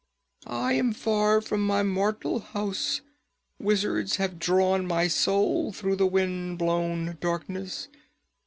[0.47, 3.01] I am far from my mortal house!
[3.59, 7.87] Wizards have drawn my soul through the wind blown darkness.